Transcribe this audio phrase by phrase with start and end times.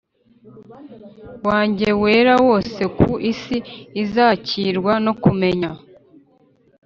[1.47, 3.57] Wanjye Wera Wose Kuko Isi
[4.03, 5.71] Izakwirwa No Kumenya